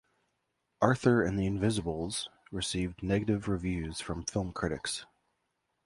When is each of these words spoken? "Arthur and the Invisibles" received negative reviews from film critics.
"Arthur 0.81 1.21
and 1.21 1.37
the 1.37 1.45
Invisibles" 1.45 2.27
received 2.51 3.03
negative 3.03 3.47
reviews 3.47 4.01
from 4.01 4.25
film 4.25 4.51
critics. 4.51 5.05